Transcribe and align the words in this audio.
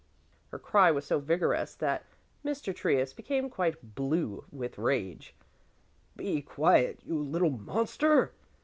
'"Her 0.51 0.57
cry 0.57 0.89
was 0.89 1.05
so 1.05 1.19
vigorous 1.19 1.75
that 1.75 2.07
Mr. 2.43 2.75
Trius 2.75 3.13
became 3.13 3.51
quite 3.51 3.93
blue 3.93 4.45
with 4.51 4.79
rage. 4.79 5.35
"Be 6.15 6.41
quiet, 6.41 7.01
you 7.05 7.21
little 7.21 7.51
monster!" 7.51 8.31